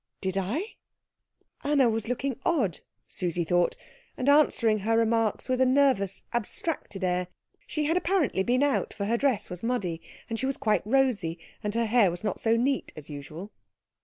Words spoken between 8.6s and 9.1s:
out, for